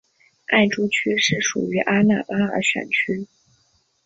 [0.47, 3.27] 艾珠区是属于阿纳巴尔选区。